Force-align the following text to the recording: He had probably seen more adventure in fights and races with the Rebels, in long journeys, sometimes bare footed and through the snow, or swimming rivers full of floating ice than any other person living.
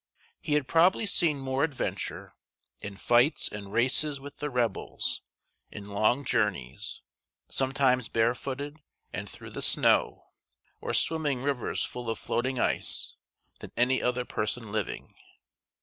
He 0.39 0.53
had 0.53 0.67
probably 0.67 1.05
seen 1.05 1.37
more 1.37 1.63
adventure 1.63 2.33
in 2.79 2.97
fights 2.97 3.47
and 3.47 3.71
races 3.71 4.19
with 4.19 4.37
the 4.37 4.49
Rebels, 4.49 5.21
in 5.69 5.89
long 5.89 6.25
journeys, 6.25 7.03
sometimes 7.49 8.09
bare 8.09 8.33
footed 8.33 8.81
and 9.13 9.29
through 9.29 9.51
the 9.51 9.61
snow, 9.61 10.25
or 10.79 10.91
swimming 10.95 11.43
rivers 11.43 11.85
full 11.85 12.09
of 12.09 12.17
floating 12.17 12.59
ice 12.59 13.15
than 13.59 13.71
any 13.77 14.01
other 14.01 14.25
person 14.25 14.71
living. 14.71 15.13